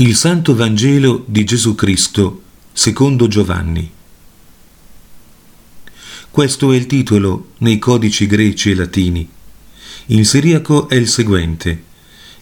Il 0.00 0.16
Santo 0.16 0.54
Vangelo 0.54 1.24
di 1.26 1.44
Gesù 1.44 1.74
Cristo 1.74 2.42
secondo 2.72 3.28
Giovanni. 3.28 3.90
Questo 6.30 6.72
è 6.72 6.76
il 6.76 6.86
titolo 6.86 7.50
nei 7.58 7.78
codici 7.78 8.26
greci 8.26 8.70
e 8.70 8.76
latini. 8.76 9.28
In 10.06 10.24
siriaco 10.24 10.88
è 10.88 10.94
il 10.94 11.06
seguente. 11.06 11.82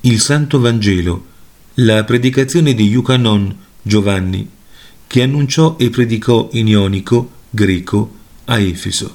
Il 0.00 0.18
Santo 0.18 0.60
Vangelo, 0.60 1.26
la 1.74 2.02
predicazione 2.04 2.72
di 2.72 2.88
Yucanon 2.88 3.54
Giovanni, 3.82 4.48
che 5.06 5.20
annunciò 5.20 5.76
e 5.78 5.90
predicò 5.90 6.48
in 6.52 6.68
ionico, 6.68 7.32
greco, 7.50 8.16
a 8.46 8.58
Efeso. 8.58 9.14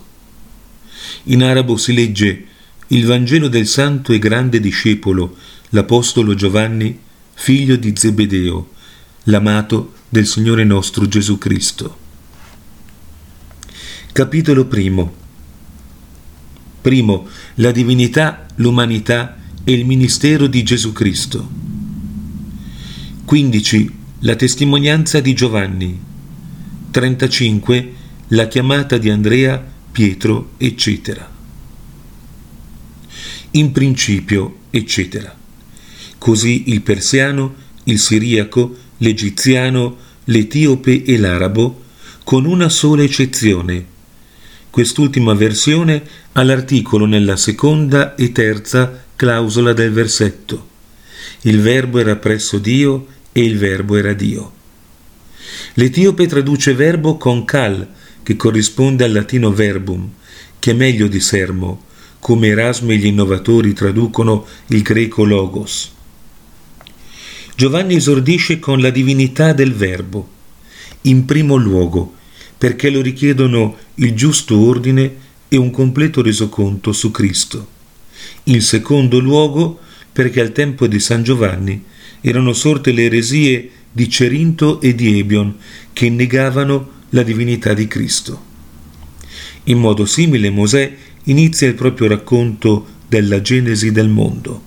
In 1.24 1.42
arabo 1.42 1.76
si 1.76 1.92
legge 1.92 2.46
il 2.90 3.04
Vangelo 3.04 3.48
del 3.48 3.66
santo 3.66 4.14
e 4.14 4.20
grande 4.20 4.60
discepolo, 4.60 5.36
l'Apostolo 5.70 6.36
Giovanni, 6.36 7.06
figlio 7.40 7.76
di 7.76 7.94
Zebedeo, 7.96 8.72
l'amato 9.26 9.94
del 10.10 10.26
Signore 10.26 10.64
nostro 10.64 11.08
Gesù 11.08 11.38
Cristo. 11.38 11.98
Capitolo 14.12 14.66
primo. 14.66 15.14
Primo, 16.82 17.28
la 17.56 17.72
divinità, 17.72 18.48
l'umanità 18.56 19.38
e 19.64 19.72
il 19.72 19.86
ministero 19.86 20.48
di 20.48 20.64
Gesù 20.64 20.92
Cristo. 20.92 21.48
15. 23.24 23.96
La 24.22 24.36
testimonianza 24.36 25.20
di 25.20 25.34
Giovanni. 25.36 26.02
35. 26.90 27.94
La 28.30 28.48
chiamata 28.48 28.98
di 28.98 29.12
Andrea, 29.12 29.64
Pietro, 29.92 30.54
eccetera. 30.58 31.32
In 33.52 33.72
principio, 33.72 34.58
eccetera. 34.72 35.46
Così 36.18 36.64
il 36.68 36.82
persiano, 36.82 37.56
il 37.86 38.00
siriaco, 38.00 38.76
l'egiziano, 38.98 39.98
l'etiope 40.26 41.04
e 41.04 41.18
l'arabo, 41.18 41.84
con 42.24 42.46
una 42.46 42.70
sola 42.70 43.04
eccezione. 43.04 43.86
Quest'ultima 44.70 45.34
versione 45.34 46.04
ha 46.34 46.44
l'articolo 46.44 47.06
nella 47.06 47.36
seconda 47.36 48.16
e 48.16 48.32
terza 48.32 49.06
clausola 49.16 49.74
del 49.74 49.92
versetto. 49.92 50.68
Il 51.42 51.62
verbo 51.62 52.00
era 52.00 52.16
presso 52.18 52.58
Dio 52.58 53.08
e 53.32 53.44
il 53.44 53.58
verbo 53.58 53.96
era 53.96 54.14
Dio. 54.14 54.52
L'etiope 55.76 56.28
traduce 56.28 56.74
verbo 56.74 57.18
con 57.18 57.46
cal, 57.46 57.88
che 58.24 58.36
corrisponde 58.36 59.06
al 59.06 59.14
latino 59.14 59.52
verbum, 59.52 60.10
che 60.60 60.72
è 60.72 60.74
meglio 60.74 61.08
di 61.08 61.20
sermo, 61.22 61.86
come 62.20 62.48
Erasmo 62.48 62.92
e 62.92 62.98
gli 62.98 63.06
innovatori 63.06 63.74
traducono 63.74 64.46
il 64.68 64.82
greco 64.82 65.24
logos. 65.24 65.96
Giovanni 67.58 67.96
esordisce 67.96 68.60
con 68.60 68.82
la 68.82 68.92
divinità 68.92 69.52
del 69.52 69.74
Verbo, 69.74 70.30
in 71.02 71.26
primo 71.26 71.56
luogo, 71.56 72.14
perché 72.56 72.92
lo 72.92 73.02
richiedono 73.02 73.78
il 73.96 74.14
giusto 74.14 74.60
ordine 74.60 75.16
e 75.48 75.58
un 75.58 75.72
completo 75.72 76.22
resoconto 76.22 76.94
su 76.94 77.10
Cristo. 77.10 77.68
In 78.44 78.62
secondo 78.62 79.18
luogo, 79.18 79.80
perché 80.14 80.40
al 80.40 80.52
tempo 80.52 80.86
di 80.86 81.00
San 81.00 81.24
Giovanni 81.24 81.84
erano 82.22 82.54
sorte 82.54 82.92
le 82.92 83.06
eresie 83.06 83.72
di 83.92 84.08
Cerinto 84.08 84.80
e 84.80 84.94
di 84.94 85.18
Ebion 85.18 85.56
che 85.94 86.12
negavano 86.12 86.92
la 87.10 87.24
divinità 87.24 87.74
di 87.74 87.88
Cristo. 87.88 88.40
In 89.64 89.80
modo 89.80 90.06
simile 90.06 90.52
Mosè 90.52 90.96
inizia 91.24 91.68
il 91.68 91.74
proprio 91.74 92.08
racconto 92.08 92.86
della 93.08 93.42
genesi 93.42 93.92
del 93.92 94.10
mondo. 94.10 94.62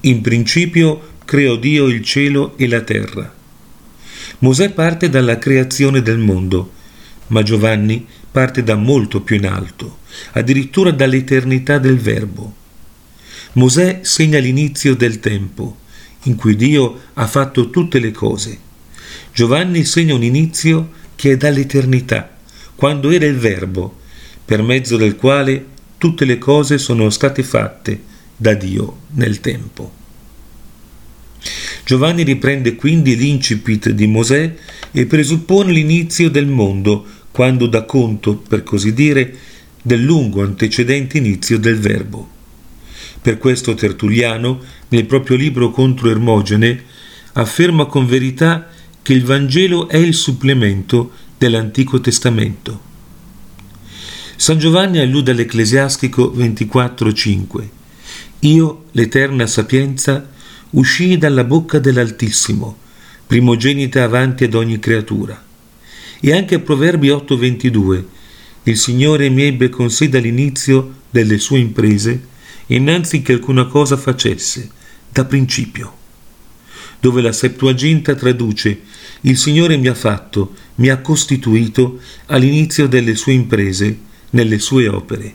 In 0.00 0.22
principio 0.22 1.14
creò 1.26 1.56
Dio 1.56 1.88
il 1.88 2.02
cielo 2.04 2.56
e 2.56 2.68
la 2.68 2.80
terra. 2.82 3.34
Mosè 4.38 4.70
parte 4.70 5.10
dalla 5.10 5.38
creazione 5.38 6.00
del 6.00 6.18
mondo, 6.18 6.72
ma 7.28 7.42
Giovanni 7.42 8.06
parte 8.30 8.62
da 8.62 8.76
molto 8.76 9.22
più 9.22 9.36
in 9.36 9.46
alto, 9.46 9.98
addirittura 10.32 10.92
dall'eternità 10.92 11.78
del 11.78 11.98
Verbo. 11.98 12.54
Mosè 13.54 14.00
segna 14.02 14.38
l'inizio 14.38 14.94
del 14.94 15.18
tempo, 15.18 15.78
in 16.22 16.36
cui 16.36 16.54
Dio 16.54 17.00
ha 17.14 17.26
fatto 17.26 17.70
tutte 17.70 17.98
le 17.98 18.12
cose. 18.12 18.58
Giovanni 19.32 19.84
segna 19.84 20.14
un 20.14 20.22
inizio 20.22 20.90
che 21.16 21.32
è 21.32 21.36
dall'eternità, 21.36 22.36
quando 22.76 23.10
era 23.10 23.26
il 23.26 23.36
Verbo, 23.36 23.98
per 24.44 24.62
mezzo 24.62 24.96
del 24.96 25.16
quale 25.16 25.66
tutte 25.98 26.24
le 26.24 26.38
cose 26.38 26.78
sono 26.78 27.10
state 27.10 27.42
fatte 27.42 28.00
da 28.36 28.54
Dio 28.54 28.98
nel 29.14 29.40
tempo. 29.40 30.04
Giovanni 31.86 32.24
riprende 32.24 32.74
quindi 32.74 33.14
l'incipit 33.14 33.90
di 33.90 34.08
Mosè 34.08 34.56
e 34.90 35.06
presuppone 35.06 35.70
l'inizio 35.70 36.28
del 36.28 36.48
mondo, 36.48 37.06
quando 37.30 37.68
dà 37.68 37.84
conto, 37.84 38.34
per 38.34 38.64
così 38.64 38.92
dire, 38.92 39.32
del 39.82 40.02
lungo 40.02 40.42
antecedente 40.42 41.18
inizio 41.18 41.60
del 41.60 41.78
Verbo. 41.78 42.28
Per 43.22 43.38
questo 43.38 43.74
Tertulliano, 43.74 44.58
nel 44.88 45.06
proprio 45.06 45.36
libro 45.36 45.70
contro 45.70 46.10
Ermogene, 46.10 46.82
afferma 47.34 47.84
con 47.84 48.04
verità 48.04 48.68
che 49.00 49.12
il 49.12 49.22
Vangelo 49.22 49.88
è 49.88 49.98
il 49.98 50.14
supplemento 50.14 51.12
dell'Antico 51.38 52.00
Testamento. 52.00 52.80
San 54.34 54.58
Giovanni 54.58 54.98
allude 54.98 55.30
all'Ecclesiastico 55.30 56.34
24:5. 56.36 57.68
Io, 58.40 58.86
l'eterna 58.90 59.46
sapienza, 59.46 60.34
uscii 60.70 61.18
dalla 61.18 61.44
bocca 61.44 61.78
dell'Altissimo, 61.78 62.78
primogenita 63.26 64.02
avanti 64.02 64.44
ad 64.44 64.54
ogni 64.54 64.78
creatura. 64.78 65.42
E 66.20 66.32
anche 66.32 66.58
Proverbi 66.60 67.08
8:22, 67.08 68.04
il 68.64 68.76
Signore 68.76 69.28
mi 69.28 69.42
ebbe 69.42 69.68
con 69.68 69.90
sé 69.90 70.08
dall'inizio 70.08 70.94
delle 71.10 71.38
sue 71.38 71.58
imprese, 71.58 72.20
innanzi 72.66 73.22
che 73.22 73.34
alcuna 73.34 73.66
cosa 73.66 73.96
facesse, 73.96 74.70
da 75.12 75.24
principio. 75.24 75.94
Dove 76.98 77.20
la 77.20 77.32
Septuaginta 77.32 78.14
traduce, 78.14 78.80
il 79.22 79.36
Signore 79.36 79.76
mi 79.76 79.86
ha 79.86 79.94
fatto, 79.94 80.54
mi 80.76 80.88
ha 80.88 80.98
costituito 80.98 82.00
all'inizio 82.26 82.88
delle 82.88 83.14
sue 83.14 83.32
imprese, 83.32 83.98
nelle 84.30 84.58
sue 84.58 84.88
opere. 84.88 85.34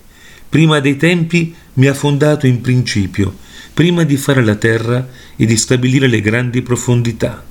Prima 0.50 0.80
dei 0.80 0.97
tempi 0.97 1.53
mi 1.75 1.88
ha 1.88 1.94
fondato 1.94 2.46
in 2.47 2.59
principio, 2.59 3.38
prima 3.81 4.03
di 4.03 4.16
fare 4.16 4.44
la 4.44 4.53
terra 4.53 5.09
e 5.36 5.44
di 5.47 5.58
stabilire 5.58 6.06
le 6.06 6.22
grandi 6.22 6.62
profondità. 6.62 7.44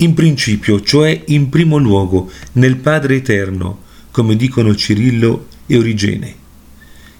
In 0.00 0.12
principio, 0.12 0.82
cioè 0.82 1.18
in 1.28 1.48
primo 1.48 1.78
luogo, 1.78 2.30
nel 2.52 2.76
Padre 2.76 3.16
Eterno, 3.16 3.84
come 4.10 4.36
dicono 4.36 4.74
Cirillo 4.74 5.46
e 5.64 5.78
Origene. 5.78 6.34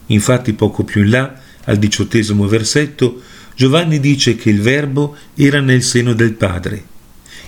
Infatti 0.08 0.52
poco 0.52 0.84
più 0.84 1.00
in 1.00 1.08
là, 1.08 1.40
al 1.64 1.78
diciottesimo 1.78 2.46
versetto, 2.46 3.22
Giovanni 3.56 3.98
dice 4.00 4.36
che 4.36 4.50
il 4.50 4.60
Verbo 4.60 5.16
era 5.34 5.62
nel 5.62 5.82
seno 5.82 6.12
del 6.12 6.34
Padre. 6.34 6.84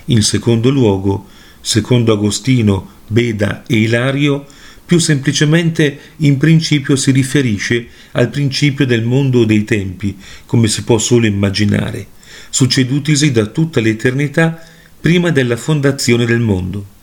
In 0.05 0.23
secondo 0.23 0.71
luogo, 0.71 1.27
secondo 1.61 2.13
Agostino, 2.13 2.93
Beda 3.05 3.63
e 3.67 3.77
Ilario, 3.77 4.47
più 4.87 4.99
semplicemente 4.99 5.99
in 6.19 6.37
principio 6.37 6.95
si 6.95 7.11
riferisce 7.11 7.87
al 8.13 8.29
principio 8.29 8.85
del 8.85 9.03
mondo 9.03 9.43
dei 9.43 9.65
tempi, 9.65 10.17
come 10.45 10.69
si 10.69 10.85
può 10.85 10.97
solo 10.97 11.25
immaginare, 11.25 12.07
succedutisi 12.49 13.33
da 13.33 13.47
tutta 13.47 13.81
l'eternità 13.81 14.65
prima 15.01 15.29
della 15.31 15.57
fondazione 15.57 16.25
del 16.25 16.39
mondo. 16.39 16.95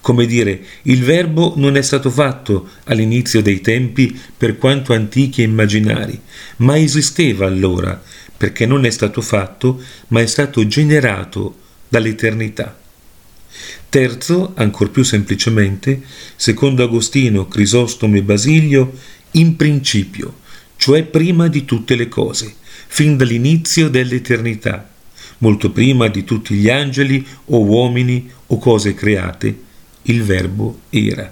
Come 0.00 0.24
dire, 0.24 0.62
il 0.84 1.02
Verbo 1.02 1.52
non 1.56 1.76
è 1.76 1.82
stato 1.82 2.08
fatto 2.08 2.70
all'inizio 2.84 3.42
dei 3.42 3.60
tempi 3.60 4.18
per 4.34 4.56
quanto 4.56 4.94
antichi 4.94 5.42
e 5.42 5.44
immaginari, 5.44 6.18
ma 6.58 6.78
esisteva 6.78 7.46
allora, 7.46 8.02
perché 8.34 8.64
non 8.64 8.86
è 8.86 8.90
stato 8.90 9.20
fatto, 9.20 9.82
ma 10.08 10.22
è 10.22 10.26
stato 10.26 10.66
generato 10.66 11.58
dall'eternità. 11.86 12.84
Terzo, 13.88 14.52
ancor 14.54 14.90
più 14.90 15.02
semplicemente, 15.02 16.02
secondo 16.36 16.82
Agostino, 16.82 17.48
Crisostomo 17.48 18.16
e 18.16 18.22
Basilio, 18.22 18.92
in 19.32 19.56
principio, 19.56 20.40
cioè 20.76 21.04
prima 21.04 21.48
di 21.48 21.64
tutte 21.64 21.94
le 21.94 22.08
cose, 22.08 22.54
fin 22.86 23.16
dall'inizio 23.16 23.88
dell'eternità, 23.88 24.90
molto 25.38 25.70
prima 25.70 26.08
di 26.08 26.24
tutti 26.24 26.54
gli 26.54 26.68
angeli 26.68 27.24
o 27.46 27.64
uomini 27.64 28.30
o 28.46 28.58
cose 28.58 28.94
create, 28.94 29.62
il 30.02 30.22
Verbo 30.22 30.80
era. 30.90 31.30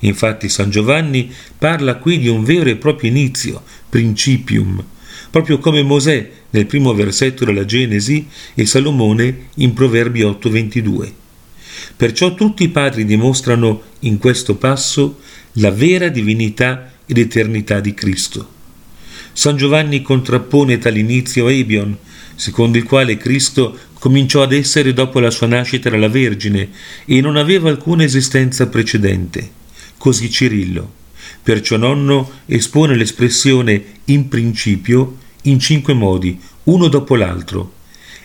Infatti 0.00 0.48
San 0.48 0.70
Giovanni 0.70 1.32
parla 1.58 1.96
qui 1.96 2.18
di 2.18 2.28
un 2.28 2.44
vero 2.44 2.68
e 2.70 2.76
proprio 2.76 3.10
inizio, 3.10 3.62
principium, 3.88 4.84
proprio 5.30 5.58
come 5.58 5.82
Mosè 5.82 6.30
nel 6.50 6.66
primo 6.66 6.94
versetto 6.94 7.44
della 7.44 7.64
Genesi 7.64 8.26
e 8.54 8.66
Salomone 8.66 9.48
in 9.56 9.72
Proverbi 9.72 10.22
8:22. 10.22 11.12
Perciò 11.96 12.34
tutti 12.34 12.64
i 12.64 12.68
padri 12.68 13.04
dimostrano 13.04 13.82
in 14.00 14.18
questo 14.18 14.56
passo 14.56 15.20
la 15.52 15.70
vera 15.70 16.08
divinità 16.08 16.92
ed 17.06 17.18
eternità 17.18 17.80
di 17.80 17.94
Cristo. 17.94 18.54
San 19.32 19.56
Giovanni 19.56 20.02
contrappone 20.02 20.78
tale 20.78 20.98
inizio 20.98 21.46
a 21.46 21.52
Ebion, 21.52 21.96
secondo 22.34 22.78
il 22.78 22.84
quale 22.84 23.16
Cristo 23.16 23.78
cominciò 23.98 24.42
ad 24.42 24.52
essere 24.52 24.92
dopo 24.92 25.20
la 25.20 25.30
sua 25.30 25.46
nascita 25.46 25.90
dalla 25.90 26.08
Vergine 26.08 26.70
e 27.04 27.20
non 27.20 27.36
aveva 27.36 27.68
alcuna 27.68 28.04
esistenza 28.04 28.66
precedente. 28.68 29.50
Così 29.98 30.30
Cirillo. 30.30 31.04
Perciò 31.46 31.76
nonno 31.76 32.28
espone 32.46 32.96
l'espressione 32.96 33.80
in 34.06 34.26
principio 34.26 35.18
in 35.42 35.60
cinque 35.60 35.94
modi, 35.94 36.36
uno 36.64 36.88
dopo 36.88 37.14
l'altro. 37.14 37.72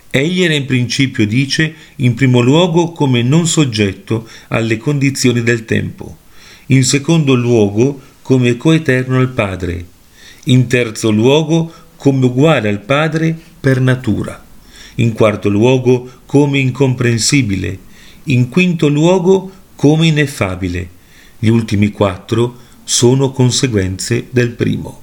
Egli 0.09 0.41
era 0.41 0.56
in 0.56 0.65
principio, 0.65 1.27
dice, 1.27 1.71
in 1.97 2.15
primo 2.15 2.39
luogo 2.39 2.94
come 2.94 3.21
non 3.21 3.45
soggetto 3.45 4.27
alle 4.47 4.77
condizioni 4.77 5.44
del 5.44 5.65
tempo, 5.65 6.18
in 6.69 6.83
secondo 6.83 7.35
luogo 7.35 8.01
come 8.23 8.57
coeterno 8.57 9.19
al 9.19 9.29
Padre, 9.29 9.85
in 10.45 10.65
terzo 10.65 11.12
luogo 11.12 11.71
come 11.97 12.25
uguale 12.25 12.69
al 12.69 12.81
Padre 12.81 13.38
per 13.59 13.81
natura, 13.81 14.44
in 14.95 15.13
quarto 15.13 15.47
luogo 15.47 16.09
come 16.25 16.57
incomprensibile, 16.57 17.77
in 18.24 18.50
quinto 18.50 18.88
luogo 18.88 19.51
come 19.75 20.07
ineffabile. 20.07 20.89
Gli 21.38 21.50
ultimi 21.50 21.91
quattro 21.91 22.69
sono 22.83 23.31
conseguenze 23.31 24.27
del 24.31 24.51
primo. 24.51 24.99